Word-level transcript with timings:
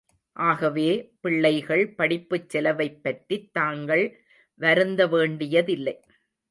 ஆகவே, 0.33 1.11
பிள்ளைகள் 1.21 1.93
படிப்புச் 1.93 2.49
செலவைப் 2.49 3.03
பற்றித் 3.03 3.53
தாங்கள் 3.53 4.05
வருந்த 4.55 5.07
வேண்டியதில்லை. 5.07 5.95